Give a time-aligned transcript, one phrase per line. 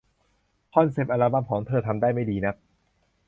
[0.73, 2.55] คอนเซ็ปต์อัลบั้มของเธอทำได้ไม่ดีนัก